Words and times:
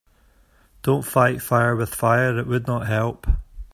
Don‘t 0.81 1.05
fight 1.05 1.43
fire 1.43 1.75
with 1.75 1.93
fire, 1.93 2.35
it 2.39 2.47
would 2.47 2.65
not 2.65 2.87
help. 2.87 3.27